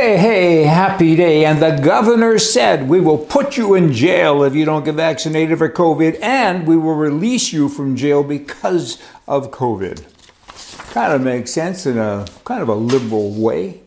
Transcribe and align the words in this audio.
Hey, 0.00 0.16
hey, 0.16 0.62
happy 0.62 1.16
day. 1.16 1.44
And 1.44 1.60
the 1.60 1.72
governor 1.72 2.38
said 2.38 2.88
we 2.88 3.00
will 3.00 3.18
put 3.18 3.56
you 3.56 3.74
in 3.74 3.92
jail 3.92 4.44
if 4.44 4.54
you 4.54 4.64
don't 4.64 4.84
get 4.84 4.94
vaccinated 4.94 5.58
for 5.58 5.68
COVID, 5.68 6.22
and 6.22 6.68
we 6.68 6.76
will 6.76 6.94
release 6.94 7.52
you 7.52 7.68
from 7.68 7.96
jail 7.96 8.22
because 8.22 9.02
of 9.26 9.50
COVID. 9.50 10.04
Kind 10.92 11.12
of 11.12 11.20
makes 11.22 11.50
sense 11.50 11.84
in 11.84 11.98
a 11.98 12.26
kind 12.44 12.62
of 12.62 12.68
a 12.68 12.76
liberal 12.76 13.32
way. 13.32 13.80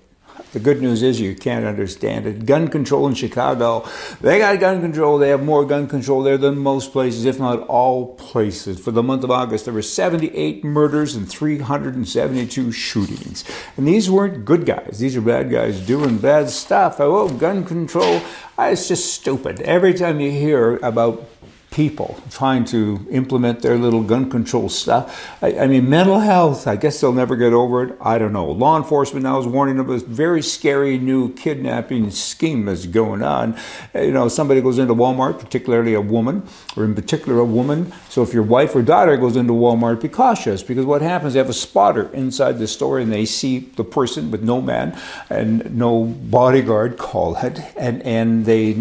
The 0.53 0.59
good 0.59 0.81
news 0.81 1.01
is 1.01 1.21
you 1.21 1.33
can't 1.33 1.65
understand 1.65 2.25
it. 2.25 2.45
Gun 2.45 2.67
control 2.67 3.07
in 3.07 3.13
Chicago, 3.13 3.87
they 4.19 4.39
got 4.39 4.59
gun 4.59 4.81
control. 4.81 5.17
They 5.17 5.29
have 5.29 5.43
more 5.43 5.63
gun 5.63 5.87
control 5.87 6.23
there 6.23 6.37
than 6.37 6.57
most 6.57 6.91
places, 6.91 7.23
if 7.23 7.39
not 7.39 7.61
all 7.67 8.15
places. 8.15 8.77
For 8.77 8.91
the 8.91 9.01
month 9.01 9.23
of 9.23 9.31
August, 9.31 9.63
there 9.63 9.73
were 9.73 9.81
78 9.81 10.65
murders 10.65 11.15
and 11.15 11.29
372 11.29 12.71
shootings. 12.73 13.45
And 13.77 13.87
these 13.87 14.11
weren't 14.11 14.43
good 14.43 14.65
guys. 14.65 14.99
These 14.99 15.15
are 15.15 15.21
bad 15.21 15.49
guys 15.49 15.79
doing 15.79 16.17
bad 16.17 16.49
stuff. 16.49 16.99
Oh, 16.99 17.29
gun 17.29 17.63
control. 17.63 18.21
Ah, 18.57 18.67
it's 18.67 18.89
just 18.89 19.13
stupid. 19.13 19.61
Every 19.61 19.93
time 19.93 20.19
you 20.19 20.31
hear 20.31 20.77
about 20.77 21.29
people 21.71 22.21
trying 22.29 22.65
to 22.65 23.07
implement 23.11 23.61
their 23.61 23.77
little 23.77 24.03
gun 24.03 24.29
control 24.29 24.67
stuff. 24.67 25.33
I, 25.41 25.57
I, 25.57 25.67
mean, 25.67 25.89
mental 25.89 26.19
health, 26.19 26.67
I 26.67 26.75
guess 26.75 26.99
they'll 26.99 27.13
never 27.13 27.37
get 27.37 27.53
over 27.53 27.83
it. 27.83 27.97
I 28.01 28.17
don't 28.17 28.33
know. 28.33 28.51
Law 28.51 28.75
enforcement 28.75 29.23
now 29.23 29.39
is 29.39 29.47
warning 29.47 29.79
of 29.79 29.89
a 29.89 29.99
very 29.99 30.41
scary 30.41 30.99
new 30.99 31.33
kidnapping 31.33 32.11
scheme 32.11 32.65
that's 32.65 32.85
going 32.85 33.23
on. 33.23 33.57
You 33.95 34.11
know, 34.11 34.27
somebody 34.27 34.59
goes 34.59 34.79
into 34.79 34.93
Walmart, 34.93 35.39
particularly 35.39 35.93
a 35.93 36.01
woman, 36.01 36.43
or 36.75 36.83
in 36.83 36.93
particular 36.93 37.39
a 37.39 37.45
woman. 37.45 37.93
So 38.09 38.21
if 38.21 38.33
your 38.33 38.43
wife 38.43 38.75
or 38.75 38.81
daughter 38.81 39.15
goes 39.15 39.37
into 39.37 39.53
Walmart, 39.53 40.01
be 40.01 40.09
cautious 40.09 40.63
because 40.63 40.85
what 40.85 41.01
happens, 41.01 41.33
they 41.33 41.39
have 41.39 41.49
a 41.49 41.53
spotter 41.53 42.13
inside 42.13 42.59
the 42.59 42.67
store 42.67 42.99
and 42.99 43.13
they 43.13 43.23
see 43.23 43.59
the 43.59 43.85
person 43.85 44.29
with 44.29 44.43
no 44.43 44.59
man 44.59 44.99
and 45.29 45.73
no 45.73 46.03
bodyguard, 46.03 46.97
call 46.97 47.37
it, 47.37 47.61
and, 47.77 48.01
and 48.03 48.45
they 48.45 48.73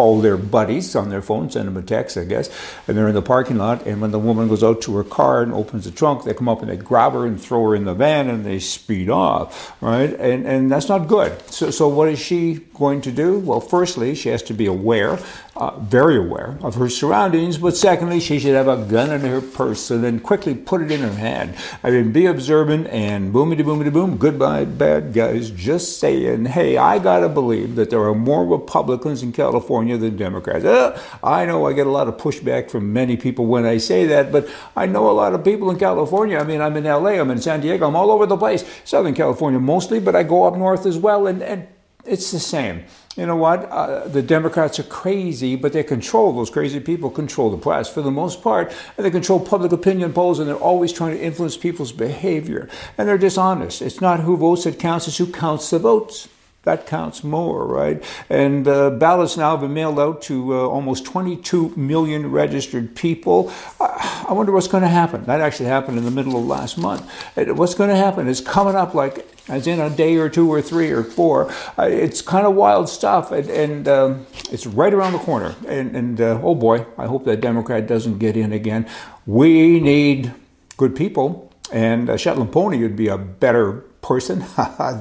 call 0.00 0.22
their 0.22 0.38
buddies 0.38 0.96
on 0.96 1.10
their 1.10 1.20
phone, 1.20 1.50
send 1.50 1.68
them 1.68 1.76
a 1.76 1.82
text, 1.82 2.16
I 2.16 2.24
guess, 2.24 2.48
and 2.88 2.96
they're 2.96 3.08
in 3.08 3.14
the 3.14 3.20
parking 3.20 3.58
lot. 3.58 3.86
And 3.86 4.00
when 4.00 4.12
the 4.12 4.18
woman 4.18 4.48
goes 4.48 4.64
out 4.64 4.80
to 4.82 4.96
her 4.96 5.04
car 5.04 5.42
and 5.42 5.52
opens 5.52 5.84
the 5.84 5.90
trunk, 5.90 6.24
they 6.24 6.32
come 6.32 6.48
up 6.48 6.62
and 6.62 6.70
they 6.70 6.78
grab 6.78 7.12
her 7.12 7.26
and 7.26 7.38
throw 7.38 7.62
her 7.68 7.74
in 7.74 7.84
the 7.84 7.92
van 7.92 8.30
and 8.30 8.42
they 8.42 8.60
speed 8.60 9.10
off, 9.10 9.76
right? 9.82 10.08
And 10.18 10.46
and 10.46 10.72
that's 10.72 10.88
not 10.88 11.06
good. 11.06 11.32
So 11.50 11.70
so 11.70 11.86
what 11.86 12.08
is 12.08 12.18
she 12.18 12.60
going 12.72 13.02
to 13.02 13.12
do? 13.12 13.40
Well, 13.40 13.60
firstly, 13.60 14.14
she 14.14 14.30
has 14.30 14.42
to 14.44 14.54
be 14.54 14.64
aware 14.64 15.18
uh, 15.60 15.78
very 15.78 16.16
aware 16.16 16.58
of 16.62 16.74
her 16.76 16.88
surroundings, 16.88 17.58
but 17.58 17.76
secondly, 17.76 18.18
she 18.18 18.38
should 18.38 18.54
have 18.54 18.66
a 18.66 18.82
gun 18.86 19.10
in 19.10 19.20
her 19.20 19.42
purse 19.42 19.90
and 19.90 20.02
then 20.02 20.18
quickly 20.18 20.54
put 20.54 20.80
it 20.80 20.90
in 20.90 21.00
her 21.00 21.12
hand. 21.12 21.54
I 21.84 21.90
mean, 21.90 22.12
be 22.12 22.24
observant 22.24 22.86
and 22.86 23.32
boomity 23.32 23.60
boomity 23.60 23.92
boom, 23.92 24.16
goodbye, 24.16 24.64
bad 24.64 25.12
guys. 25.12 25.50
Just 25.50 26.00
saying, 26.00 26.46
hey, 26.46 26.78
I 26.78 26.98
gotta 26.98 27.28
believe 27.28 27.76
that 27.76 27.90
there 27.90 28.02
are 28.02 28.14
more 28.14 28.46
Republicans 28.46 29.22
in 29.22 29.32
California 29.32 29.98
than 29.98 30.16
Democrats. 30.16 30.64
Uh, 30.64 30.98
I 31.22 31.44
know 31.44 31.66
I 31.66 31.74
get 31.74 31.86
a 31.86 31.90
lot 31.90 32.08
of 32.08 32.16
pushback 32.16 32.70
from 32.70 32.94
many 32.94 33.18
people 33.18 33.44
when 33.44 33.66
I 33.66 33.76
say 33.76 34.06
that, 34.06 34.32
but 34.32 34.48
I 34.74 34.86
know 34.86 35.10
a 35.10 35.12
lot 35.12 35.34
of 35.34 35.44
people 35.44 35.70
in 35.70 35.78
California. 35.78 36.38
I 36.38 36.44
mean, 36.44 36.62
I'm 36.62 36.76
in 36.78 36.84
LA, 36.84 37.20
I'm 37.20 37.30
in 37.30 37.40
San 37.40 37.60
Diego, 37.60 37.86
I'm 37.86 37.96
all 37.96 38.10
over 38.10 38.24
the 38.24 38.38
place. 38.38 38.64
Southern 38.84 39.14
California 39.14 39.60
mostly, 39.60 40.00
but 40.00 40.16
I 40.16 40.22
go 40.22 40.44
up 40.44 40.56
north 40.56 40.86
as 40.86 40.96
well, 40.96 41.26
and, 41.26 41.42
and 41.42 41.68
it's 42.04 42.30
the 42.30 42.40
same 42.40 42.84
you 43.16 43.26
know 43.26 43.36
what? 43.36 43.64
Uh, 43.70 44.06
the 44.06 44.22
Democrats 44.22 44.78
are 44.78 44.84
crazy, 44.84 45.56
but 45.56 45.72
they 45.72 45.82
control 45.82 46.32
those 46.32 46.48
crazy 46.48 46.78
people, 46.78 47.10
control 47.10 47.50
the 47.50 47.58
press 47.58 47.92
for 47.92 48.02
the 48.02 48.10
most 48.10 48.40
part, 48.40 48.72
and 48.96 49.04
they 49.04 49.10
control 49.10 49.40
public 49.40 49.72
opinion 49.72 50.12
polls, 50.12 50.38
and 50.38 50.48
they're 50.48 50.54
always 50.54 50.92
trying 50.92 51.16
to 51.16 51.22
influence 51.22 51.56
people's 51.56 51.92
behavior. 51.92 52.68
And 52.96 53.08
they're 53.08 53.18
dishonest. 53.18 53.82
It's 53.82 54.00
not 54.00 54.20
who 54.20 54.36
votes 54.36 54.64
that 54.64 54.78
counts, 54.78 55.08
it's 55.08 55.18
who 55.18 55.26
counts 55.26 55.70
the 55.70 55.80
votes. 55.80 56.28
That 56.64 56.86
counts 56.86 57.24
more, 57.24 57.66
right? 57.66 58.04
And 58.28 58.68
uh, 58.68 58.90
ballots 58.90 59.38
now 59.38 59.52
have 59.52 59.60
been 59.60 59.72
mailed 59.72 59.98
out 59.98 60.20
to 60.22 60.54
uh, 60.54 60.68
almost 60.68 61.06
22 61.06 61.74
million 61.74 62.30
registered 62.30 62.94
people. 62.94 63.50
I 63.80 64.26
wonder 64.30 64.52
what's 64.52 64.68
going 64.68 64.82
to 64.82 64.88
happen. 64.88 65.24
That 65.24 65.40
actually 65.40 65.70
happened 65.70 65.96
in 65.96 66.04
the 66.04 66.10
middle 66.10 66.36
of 66.36 66.44
last 66.44 66.76
month. 66.76 67.10
What's 67.34 67.74
going 67.74 67.88
to 67.88 67.96
happen 67.96 68.28
is 68.28 68.42
coming 68.42 68.74
up 68.74 68.92
like 68.94 69.26
as 69.48 69.66
in 69.66 69.80
a 69.80 69.90
day 69.90 70.16
or 70.16 70.28
two 70.28 70.50
or 70.52 70.62
three 70.62 70.90
or 70.90 71.02
four. 71.02 71.50
Uh, 71.78 71.84
it's 71.84 72.22
kind 72.22 72.46
of 72.46 72.54
wild 72.54 72.88
stuff, 72.88 73.32
and, 73.32 73.50
and 73.50 73.88
um, 73.88 74.26
it's 74.50 74.66
right 74.66 74.94
around 74.94 75.12
the 75.12 75.18
corner. 75.18 75.54
And, 75.66 75.96
and 75.96 76.20
uh, 76.20 76.40
oh 76.42 76.54
boy, 76.54 76.86
I 76.96 77.06
hope 77.06 77.24
that 77.24 77.40
Democrat 77.40 77.86
doesn't 77.86 78.18
get 78.18 78.36
in 78.36 78.52
again. 78.52 78.86
We 79.26 79.80
need 79.80 80.32
good 80.76 80.94
people, 80.94 81.49
and 81.72 82.10
uh, 82.10 82.16
Shetland 82.16 82.52
Pony 82.52 82.78
would 82.82 82.96
be 82.96 83.08
a 83.08 83.18
better 83.18 83.84
person 84.02 84.40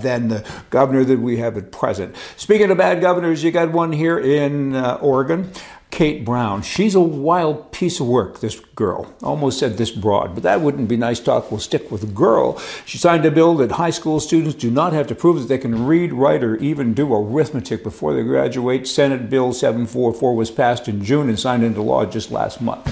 than 0.01 0.27
the 0.27 0.45
governor 0.69 1.03
that 1.03 1.19
we 1.19 1.37
have 1.37 1.57
at 1.57 1.71
present. 1.71 2.15
Speaking 2.37 2.69
of 2.71 2.77
bad 2.77 3.01
governors, 3.01 3.43
you 3.43 3.51
got 3.51 3.71
one 3.71 3.91
here 3.91 4.19
in 4.19 4.75
uh, 4.75 4.99
Oregon. 5.01 5.51
Kate 5.91 6.23
Brown. 6.23 6.61
She's 6.61 6.93
a 6.93 7.01
wild 7.01 7.71
piece 7.71 7.99
of 7.99 8.07
work, 8.07 8.41
this 8.41 8.59
girl. 8.75 9.11
Almost 9.23 9.57
said 9.57 9.77
this 9.77 9.89
broad, 9.89 10.35
but 10.35 10.43
that 10.43 10.61
wouldn't 10.61 10.87
be 10.87 10.97
nice 10.97 11.19
talk. 11.19 11.49
We'll 11.49 11.59
stick 11.59 11.89
with 11.89 12.13
girl. 12.13 12.59
She 12.85 12.99
signed 12.99 13.25
a 13.25 13.31
bill 13.31 13.55
that 13.55 13.71
high 13.71 13.89
school 13.89 14.19
students 14.19 14.55
do 14.55 14.69
not 14.69 14.93
have 14.93 15.07
to 15.07 15.15
prove 15.15 15.39
that 15.39 15.47
they 15.47 15.57
can 15.57 15.87
read, 15.87 16.13
write, 16.13 16.43
or 16.43 16.57
even 16.57 16.93
do 16.93 17.11
arithmetic 17.13 17.83
before 17.83 18.13
they 18.13 18.21
graduate. 18.21 18.87
Senate 18.87 19.29
Bill 19.29 19.51
744 19.51 20.35
was 20.35 20.51
passed 20.51 20.87
in 20.87 21.03
June 21.03 21.27
and 21.27 21.39
signed 21.39 21.63
into 21.63 21.81
law 21.81 22.05
just 22.05 22.29
last 22.29 22.61
month. 22.61 22.85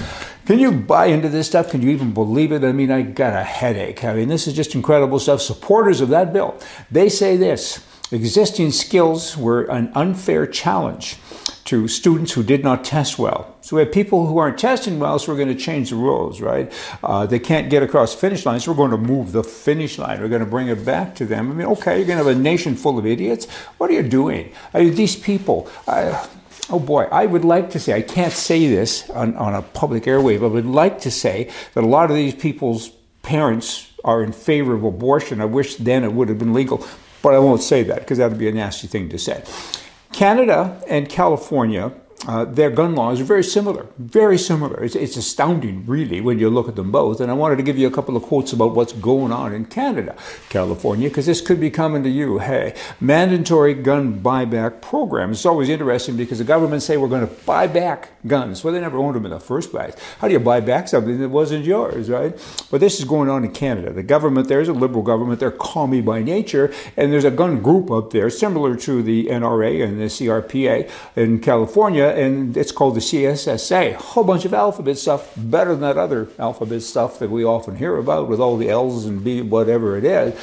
Can 0.48 0.60
you 0.60 0.72
buy 0.72 1.08
into 1.08 1.28
this 1.28 1.48
stuff? 1.48 1.72
Can 1.72 1.82
you 1.82 1.90
even 1.90 2.14
believe 2.14 2.54
it? 2.54 2.64
I 2.64 2.72
mean, 2.72 2.90
I 2.90 3.02
got 3.02 3.34
a 3.34 3.44
headache. 3.44 4.06
I 4.06 4.14
mean, 4.14 4.30
this 4.30 4.48
is 4.48 4.54
just 4.54 4.76
incredible 4.76 5.20
stuff. 5.20 5.42
Supporters 5.42 6.00
of 6.00 6.08
that 6.08 6.32
bill, 6.32 6.58
they 6.90 7.10
say 7.10 7.36
this 7.36 7.86
existing 8.14 8.72
skills 8.72 9.36
were 9.36 9.64
an 9.64 9.92
unfair 9.94 10.48
challenge 10.48 11.18
to 11.66 11.90
students 11.90 12.32
who 12.32 12.44
did 12.44 12.64
not 12.64 12.86
test 12.86 13.20
well. 13.20 13.58
So 13.60 13.76
we 13.76 13.82
have 13.82 13.92
people 13.92 14.28
who 14.28 14.38
aren't 14.38 14.58
testing 14.58 15.00
well, 15.00 15.20
so 15.20 15.34
we're 15.34 15.38
going 15.38 15.54
to 15.54 15.62
change 15.62 15.90
the 15.90 15.98
rules, 15.98 16.40
right? 16.40 16.72
Uh, 17.04 17.26
they 17.26 17.40
can't 17.40 17.70
get 17.70 17.84
across 17.84 18.16
finish 18.16 18.46
line, 18.46 18.62
so 18.62 18.72
we're 18.72 18.78
going 18.78 18.92
to 18.92 18.98
move 18.98 19.34
the 19.34 19.44
finish 19.44 19.98
line. 19.98 20.22
We're 20.22 20.30
going 20.30 20.46
to 20.46 20.50
bring 20.50 20.70
it 20.70 20.86
back 20.86 21.14
to 21.16 21.26
them. 21.26 21.52
I 21.52 21.56
mean, 21.56 21.68
okay, 21.68 21.98
you're 21.98 22.08
going 22.08 22.20
to 22.20 22.24
have 22.24 22.38
a 22.38 22.40
nation 22.40 22.78
full 22.78 22.98
of 22.98 23.06
idiots. 23.06 23.48
What 23.80 23.90
are 23.90 23.94
you 23.96 24.04
doing? 24.04 24.54
I 24.74 24.80
mean, 24.80 24.96
these 24.96 25.18
people. 25.18 25.70
I, 25.86 26.26
oh 26.70 26.80
boy, 26.80 27.04
I 27.12 27.26
would 27.26 27.46
like 27.46 27.70
to 27.72 27.80
say, 27.80 27.94
I 27.94 28.02
can't 28.02 28.34
say 28.34 28.68
this 28.68 29.10
on, 29.12 29.36
on 29.36 29.54
a 29.54 29.62
public 29.62 30.04
airwave, 30.04 30.44
I 30.44 30.48
would 30.48 30.66
like 30.66 31.00
to 31.02 31.12
say 31.12 31.52
that 31.74 31.84
a 31.84 31.88
lot 31.88 32.10
of 32.10 32.16
these 32.16 32.36
people's 32.36 32.90
parents 33.22 33.92
are 34.04 34.24
in 34.24 34.32
favor 34.32 34.74
of 34.74 34.84
abortion. 34.84 35.42
I 35.42 35.46
wish 35.46 35.76
then 35.76 36.04
it 36.04 36.14
would 36.14 36.30
have 36.30 36.40
been 36.40 36.54
legal, 36.54 36.86
but 37.22 37.34
I 37.34 37.40
won't 37.40 37.62
say 37.62 37.84
that 37.84 38.00
because 38.00 38.18
that 38.20 38.30
would 38.30 38.40
be 38.40 38.48
a 38.48 38.54
nasty 38.54 38.88
thing 38.88 39.10
to 39.10 39.18
say. 39.18 39.44
Canada 40.14 40.82
and 40.88 41.10
California 41.10 41.92
uh, 42.26 42.46
their 42.46 42.72
gun 42.72 42.96
laws 42.96 43.22
are 43.22 43.24
very 43.24 43.44
similar, 43.44 43.86
very 44.00 44.40
similar. 44.40 44.84
It's, 44.84 44.96
it's, 44.96 45.18
astounding, 45.18 45.86
really, 45.86 46.20
when 46.20 46.40
you 46.40 46.50
look 46.50 46.68
at 46.68 46.76
them 46.76 46.92
both. 46.92 47.22
And 47.22 47.30
I 47.30 47.36
wanted 47.36 47.58
to 47.58 47.64
give 47.64 47.78
you 47.78 47.86
a 47.86 47.92
couple 47.92 48.18
of 48.18 48.24
quotes 48.24 48.52
about 48.54 48.74
what's 48.74 48.92
going 48.92 49.32
on 49.32 49.54
in 49.54 49.66
Canada, 49.66 50.16
California, 50.50 51.10
because 51.10 51.28
this 51.28 51.42
could 51.42 51.60
be 51.60 51.70
coming 51.70 52.02
to 52.04 52.10
you. 52.10 52.40
Hey, 52.40 52.74
mandatory 53.00 53.76
gun 53.76 54.20
buyback 54.20 54.82
program. 54.82 55.32
It's 55.32 55.46
always 55.46 55.70
interesting 55.70 56.18
because 56.18 56.40
the 56.40 56.44
government 56.44 56.82
say 56.82 56.98
we're 56.98 57.08
going 57.08 57.28
to 57.28 57.34
buy 57.46 57.68
back 57.68 58.10
guns. 58.26 58.64
Well, 58.64 58.74
they 58.74 58.82
never 58.82 58.98
owned 58.98 59.16
them 59.16 59.26
in 59.26 59.32
the 59.32 59.40
first 59.40 59.70
place. 59.70 59.94
How 60.20 60.28
do 60.28 60.34
you 60.34 60.40
buy 60.40 60.60
back 60.60 60.88
something 60.88 61.20
that 61.20 61.30
wasn't 61.30 61.66
yours, 61.66 62.10
right? 62.10 62.36
But 62.72 62.82
this 62.82 62.98
is 62.98 63.06
going 63.06 63.30
on 63.30 63.46
in 63.46 63.52
Canada. 63.52 63.94
The 63.94 64.04
government 64.04 64.48
there 64.48 64.60
is 64.60 64.70
a 64.70 64.74
liberal 64.74 65.04
government. 65.04 65.40
They're 65.40 65.52
commie 65.52 66.02
by 66.02 66.24
nature, 66.24 66.74
and 66.98 67.14
there's 67.14 67.26
a 67.26 67.32
gun 67.32 67.62
group 67.62 67.92
up 67.92 68.10
there 68.10 68.32
similar 68.32 68.76
to 68.78 69.04
the 69.04 69.28
NRA 69.28 69.84
and 69.84 70.00
the 70.00 70.06
CRPA 70.06 70.90
in 71.16 71.40
California 71.40 72.07
and 72.16 72.56
it's 72.56 72.72
called 72.72 72.96
the 72.96 73.00
CSSA. 73.00 73.96
A 73.96 73.98
whole 73.98 74.24
bunch 74.24 74.46
of 74.46 74.54
alphabet 74.54 74.98
stuff, 74.98 75.34
better 75.36 75.72
than 75.72 75.82
that 75.82 75.98
other 75.98 76.30
alphabet 76.40 76.82
stuff 76.82 77.20
that 77.20 77.30
we 77.30 77.44
often 77.44 77.76
hear 77.76 77.98
about 77.98 78.28
with 78.28 78.40
all 78.40 78.58
the 78.58 78.70
L's 78.70 79.06
and 79.06 79.24
B, 79.24 79.42
whatever 79.42 79.98
it 79.98 80.06
is. 80.06 80.34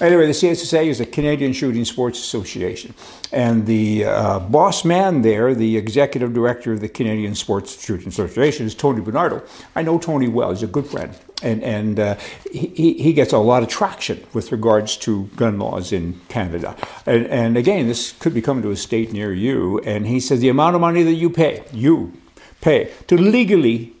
Anyway, 0.00 0.26
the 0.26 0.32
CSSA 0.32 0.86
is 0.86 1.00
a 1.00 1.06
Canadian 1.06 1.52
Shooting 1.52 1.84
Sports 1.84 2.18
Association. 2.18 2.94
And 3.30 3.66
the 3.66 4.04
uh, 4.04 4.40
boss 4.40 4.84
man 4.84 5.22
there, 5.22 5.54
the 5.54 5.76
executive 5.76 6.34
director 6.34 6.72
of 6.72 6.80
the 6.80 6.88
Canadian 6.88 7.34
Sports 7.34 7.80
Shooting 7.82 8.08
Association, 8.08 8.66
is 8.66 8.74
Tony 8.74 9.00
Bernardo. 9.00 9.42
I 9.76 9.82
know 9.82 9.98
Tony 9.98 10.28
well, 10.28 10.50
he's 10.50 10.62
a 10.62 10.66
good 10.66 10.86
friend. 10.86 11.14
And, 11.42 11.62
and 11.62 11.98
uh, 11.98 12.16
he, 12.50 12.94
he 12.94 13.12
gets 13.12 13.32
a 13.32 13.38
lot 13.38 13.62
of 13.62 13.68
traction 13.68 14.24
with 14.32 14.52
regards 14.52 14.96
to 14.98 15.24
gun 15.36 15.58
laws 15.58 15.92
in 15.92 16.20
Canada. 16.28 16.76
And, 17.06 17.26
and 17.26 17.56
again, 17.56 17.88
this 17.88 18.12
could 18.12 18.34
be 18.34 18.42
coming 18.42 18.62
to 18.62 18.70
a 18.70 18.76
state 18.76 19.12
near 19.12 19.32
you. 19.32 19.80
And 19.80 20.06
he 20.06 20.20
says 20.20 20.40
the 20.40 20.48
amount 20.48 20.74
of 20.74 20.80
money 20.80 21.02
that 21.02 21.14
you 21.14 21.30
pay, 21.30 21.64
you 21.72 22.12
pay, 22.60 22.92
to 23.08 23.16
legally 23.16 23.92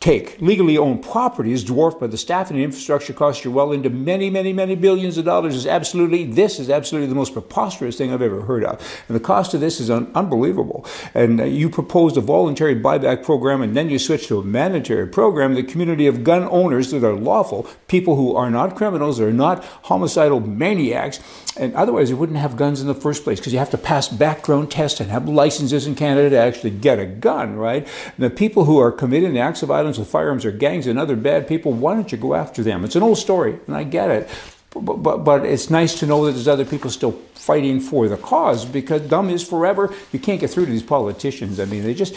take. 0.00 0.40
Legally 0.40 0.78
owned 0.78 1.02
property 1.02 1.52
is 1.52 1.64
dwarfed 1.64 1.98
by 1.98 2.06
the 2.06 2.16
staff 2.16 2.50
and 2.50 2.60
infrastructure 2.60 3.12
costs 3.12 3.44
you're 3.44 3.52
well 3.52 3.72
into 3.72 3.90
many, 3.90 4.30
many, 4.30 4.52
many 4.52 4.76
billions 4.76 5.18
of 5.18 5.24
dollars. 5.24 5.56
Is 5.56 5.66
absolutely 5.66 6.24
this 6.24 6.60
is 6.60 6.70
absolutely 6.70 7.08
the 7.08 7.16
most 7.16 7.32
preposterous 7.32 7.96
thing 7.98 8.12
I've 8.12 8.22
ever 8.22 8.42
heard 8.42 8.64
of, 8.64 8.80
and 9.08 9.16
the 9.16 9.20
cost 9.20 9.54
of 9.54 9.60
this 9.60 9.80
is 9.80 9.90
un- 9.90 10.10
unbelievable. 10.14 10.86
And 11.14 11.40
uh, 11.40 11.44
you 11.44 11.68
proposed 11.68 12.16
a 12.16 12.20
voluntary 12.20 12.76
buyback 12.76 13.24
program, 13.24 13.60
and 13.60 13.76
then 13.76 13.90
you 13.90 13.98
switched 13.98 14.28
to 14.28 14.38
a 14.38 14.44
mandatory 14.44 15.08
program. 15.08 15.54
The 15.54 15.64
community 15.64 16.06
of 16.06 16.22
gun 16.22 16.44
owners 16.44 16.90
that 16.92 17.04
are 17.04 17.14
lawful, 17.14 17.66
people 17.88 18.14
who 18.14 18.36
are 18.36 18.50
not 18.50 18.76
criminals, 18.76 19.18
are 19.20 19.32
not 19.32 19.64
homicidal 19.64 20.40
maniacs, 20.40 21.18
and 21.56 21.74
otherwise 21.74 22.08
you 22.08 22.16
wouldn't 22.16 22.38
have 22.38 22.56
guns 22.56 22.80
in 22.80 22.86
the 22.86 22.94
first 22.94 23.24
place 23.24 23.40
because 23.40 23.52
you 23.52 23.58
have 23.58 23.70
to 23.70 23.78
pass 23.78 24.08
background 24.08 24.70
tests 24.70 25.00
and 25.00 25.10
have 25.10 25.28
licenses 25.28 25.86
in 25.86 25.96
Canada 25.96 26.30
to 26.30 26.36
actually 26.36 26.70
get 26.70 27.00
a 27.00 27.06
gun, 27.06 27.56
right? 27.56 27.86
And 28.16 28.24
the 28.24 28.30
people 28.30 28.64
who 28.64 28.78
are 28.78 28.92
committing 28.92 29.36
acts 29.38 29.62
of 29.62 29.68
violence 29.68 29.87
violence 29.88 29.98
with 29.98 30.08
firearms 30.08 30.44
or 30.44 30.52
gangs 30.52 30.86
and 30.86 30.98
other 30.98 31.16
bad 31.16 31.48
people, 31.48 31.72
why 31.72 31.94
don't 31.94 32.12
you 32.12 32.18
go 32.18 32.34
after 32.34 32.62
them? 32.62 32.84
It's 32.84 32.96
an 32.96 33.02
old 33.02 33.16
story, 33.16 33.58
and 33.66 33.74
I 33.74 33.84
get 33.84 34.10
it. 34.10 34.28
But, 34.70 35.02
but, 35.02 35.24
but 35.24 35.46
it's 35.46 35.70
nice 35.70 35.98
to 36.00 36.06
know 36.06 36.26
that 36.26 36.32
there's 36.32 36.46
other 36.46 36.66
people 36.66 36.90
still 36.90 37.12
fighting 37.34 37.80
for 37.80 38.06
the 38.06 38.18
cause 38.18 38.66
because 38.66 39.00
dumb 39.02 39.30
is 39.30 39.42
forever. 39.42 39.94
You 40.12 40.18
can't 40.18 40.40
get 40.40 40.50
through 40.50 40.66
to 40.66 40.70
these 40.70 40.82
politicians. 40.82 41.58
I 41.58 41.64
mean, 41.64 41.84
they 41.84 41.94
just, 41.94 42.14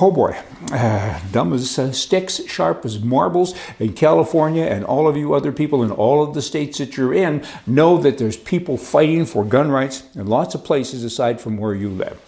oh 0.00 0.10
boy, 0.10 0.36
uh, 0.72 1.20
dumb 1.32 1.52
as 1.52 1.78
uh, 1.78 1.92
sticks, 1.92 2.44
sharp 2.46 2.84
as 2.84 3.00
marbles 3.00 3.54
in 3.78 3.92
California, 3.92 4.64
and 4.64 4.84
all 4.84 5.08
of 5.08 5.16
you 5.16 5.34
other 5.34 5.52
people 5.52 5.82
in 5.82 5.90
all 5.90 6.22
of 6.22 6.34
the 6.34 6.42
states 6.42 6.78
that 6.78 6.96
you're 6.96 7.14
in 7.14 7.44
know 7.66 7.98
that 7.98 8.18
there's 8.18 8.36
people 8.36 8.76
fighting 8.76 9.24
for 9.24 9.44
gun 9.44 9.70
rights 9.70 10.04
in 10.14 10.26
lots 10.26 10.54
of 10.54 10.64
places 10.64 11.04
aside 11.04 11.40
from 11.40 11.56
where 11.56 11.74
you 11.74 11.88
live. 11.88 12.18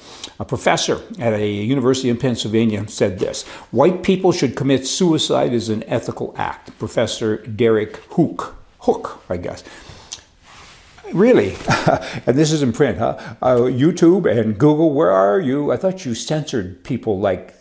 A 0.40 0.44
professor 0.44 1.02
at 1.18 1.32
a 1.32 1.48
university 1.48 2.08
in 2.08 2.16
Pennsylvania 2.16 2.86
said 2.88 3.18
this 3.18 3.44
White 3.70 4.02
people 4.02 4.32
should 4.32 4.56
commit 4.56 4.86
suicide 4.86 5.52
as 5.52 5.68
an 5.68 5.82
ethical 5.84 6.34
act. 6.36 6.78
Professor 6.78 7.38
Derek 7.38 7.96
Hook, 8.10 8.56
Hook, 8.80 9.22
I 9.28 9.36
guess. 9.36 9.64
Really? 11.12 11.56
and 12.26 12.36
this 12.36 12.52
is 12.52 12.62
in 12.62 12.72
print, 12.72 12.98
huh? 12.98 13.16
Uh, 13.40 13.56
YouTube 13.56 14.30
and 14.30 14.58
Google, 14.58 14.92
where 14.92 15.10
are 15.10 15.40
you? 15.40 15.72
I 15.72 15.76
thought 15.76 16.04
you 16.04 16.14
censored 16.14 16.84
people 16.84 17.18
like 17.18 17.54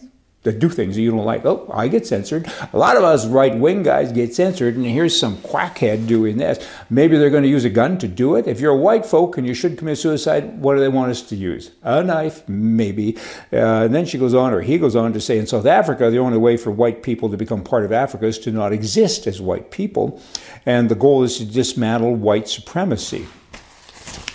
that 0.48 0.60
do 0.60 0.70
things 0.70 0.96
that 0.96 1.02
you 1.02 1.12
don't 1.12 1.26
like. 1.26 1.46
Oh, 1.46 1.70
I 1.74 1.90
get 1.90 2.08
censored. 2.08 2.50
A 2.72 2.78
lot 2.78 2.96
of 2.96 3.04
us 3.04 3.28
right 3.28 3.56
wing 3.56 3.84
guys 3.84 4.14
get 4.14 4.34
censored, 4.34 4.76
and 4.78 4.86
here's 4.86 5.18
some 5.20 5.38
quackhead 5.38 6.08
doing 6.08 6.38
this. 6.38 6.66
Maybe 6.90 7.18
they're 7.18 7.30
going 7.30 7.44
to 7.44 7.50
use 7.50 7.66
a 7.66 7.70
gun 7.70 7.98
to 8.00 8.08
do 8.08 8.36
it. 8.36 8.48
If 8.48 8.62
you're 8.62 8.72
a 8.72 8.78
white 8.78 9.06
folk 9.06 9.38
and 9.38 9.46
you 9.46 9.54
should 9.54 9.78
commit 9.78 9.98
suicide, 9.98 10.60
what 10.62 10.76
do 10.76 10.80
they 10.80 10.88
want 10.88 11.12
us 11.12 11.22
to 11.24 11.36
use? 11.36 11.72
A 11.84 12.02
knife, 12.02 12.48
maybe. 12.48 13.18
Uh, 13.52 13.84
and 13.86 13.94
then 13.94 14.06
she 14.06 14.18
goes 14.18 14.34
on, 14.34 14.54
or 14.54 14.62
he 14.62 14.78
goes 14.78 14.96
on 14.96 15.12
to 15.14 15.20
say, 15.20 15.38
in 15.38 15.48
South 15.48 15.66
Africa, 15.66 16.10
the 16.10 16.18
only 16.18 16.38
way 16.38 16.56
for 16.56 16.72
white 16.72 17.04
people 17.04 17.30
to 17.30 17.38
become 17.38 17.64
part 17.64 17.84
of 17.84 17.92
Africa 17.92 18.26
is 18.26 18.40
to 18.40 18.52
not 18.52 18.72
exist 18.72 19.28
as 19.28 19.42
white 19.42 19.70
people. 19.70 20.22
And 20.66 20.90
the 20.90 20.96
goal 20.96 21.24
is 21.24 21.38
to 21.40 21.46
dismantle 21.46 22.16
white 22.16 22.48
supremacy. 22.48 23.28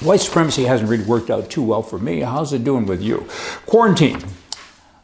White 0.01 0.21
supremacy 0.21 0.65
hasn't 0.65 0.91
really 0.91 1.05
worked 1.05 1.31
out 1.31 1.49
too 1.49 1.63
well 1.63 1.83
for 1.83 1.99
me. 1.99 2.21
How's 2.21 2.53
it 2.53 2.65
doing 2.65 2.87
with 2.87 3.01
you? 3.01 3.27
Quarantine. 3.67 4.23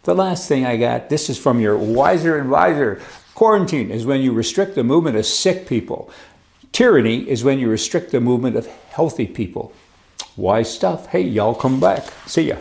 The 0.04 0.14
last 0.14 0.48
thing 0.48 0.64
I 0.64 0.76
got, 0.76 1.08
this 1.10 1.28
is 1.28 1.38
from 1.38 1.60
your 1.60 1.76
wiser 1.76 2.38
advisor. 2.38 3.00
Quarantine 3.34 3.90
is 3.90 4.06
when 4.06 4.20
you 4.20 4.32
restrict 4.32 4.74
the 4.74 4.84
movement 4.84 5.16
of 5.16 5.26
sick 5.26 5.66
people. 5.66 6.10
Tyranny 6.72 7.28
is 7.28 7.44
when 7.44 7.58
you 7.58 7.68
restrict 7.68 8.12
the 8.12 8.20
movement 8.20 8.56
of 8.56 8.66
healthy 8.66 9.26
people. 9.26 9.72
Wise 10.36 10.72
stuff. 10.72 11.06
Hey, 11.06 11.22
y'all 11.22 11.54
come 11.54 11.80
back. 11.80 12.04
See 12.26 12.48
ya. 12.48 12.56